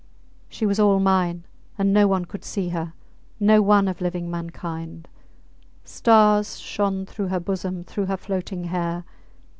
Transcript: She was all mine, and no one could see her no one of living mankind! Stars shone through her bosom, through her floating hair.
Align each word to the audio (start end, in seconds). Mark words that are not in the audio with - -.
She 0.49 0.65
was 0.65 0.79
all 0.79 0.99
mine, 0.99 1.43
and 1.77 1.93
no 1.93 2.07
one 2.07 2.25
could 2.25 2.43
see 2.43 2.69
her 2.69 2.93
no 3.39 3.61
one 3.61 3.87
of 3.87 4.01
living 4.01 4.31
mankind! 4.31 5.07
Stars 5.85 6.57
shone 6.59 7.05
through 7.05 7.27
her 7.27 7.39
bosom, 7.39 7.83
through 7.83 8.07
her 8.07 8.17
floating 8.17 8.63
hair. 8.63 9.03